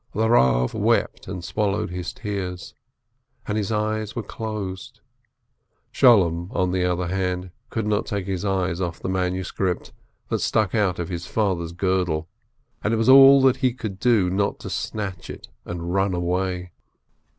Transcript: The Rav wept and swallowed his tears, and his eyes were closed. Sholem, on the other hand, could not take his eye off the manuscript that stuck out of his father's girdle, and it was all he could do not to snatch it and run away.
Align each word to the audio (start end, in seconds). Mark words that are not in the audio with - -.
The 0.15 0.27
Rav 0.31 0.73
wept 0.73 1.27
and 1.27 1.43
swallowed 1.45 1.91
his 1.91 2.11
tears, 2.11 2.73
and 3.47 3.55
his 3.55 3.71
eyes 3.71 4.15
were 4.15 4.23
closed. 4.23 4.99
Sholem, 5.93 6.49
on 6.55 6.71
the 6.71 6.83
other 6.85 7.05
hand, 7.05 7.51
could 7.69 7.85
not 7.85 8.07
take 8.07 8.25
his 8.25 8.43
eye 8.43 8.71
off 8.71 8.99
the 8.99 9.09
manuscript 9.09 9.93
that 10.29 10.39
stuck 10.39 10.73
out 10.73 10.97
of 10.97 11.09
his 11.09 11.27
father's 11.27 11.71
girdle, 11.71 12.27
and 12.83 12.95
it 12.95 12.97
was 12.97 13.09
all 13.09 13.47
he 13.53 13.73
could 13.73 13.99
do 13.99 14.31
not 14.31 14.57
to 14.61 14.71
snatch 14.71 15.29
it 15.29 15.49
and 15.65 15.93
run 15.93 16.15
away. 16.15 16.71